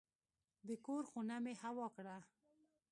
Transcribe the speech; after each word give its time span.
د 0.67 0.69
کور 0.85 1.03
خونه 1.09 1.35
مې 1.43 1.53
هوا 1.63 1.87
کړه. 1.95 2.17